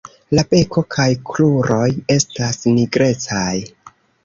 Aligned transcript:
La 0.37 0.43
beko 0.53 0.83
kaj 0.95 1.05
kruroj 1.31 1.85
estas 2.17 2.59
nigrecaj. 2.81 3.55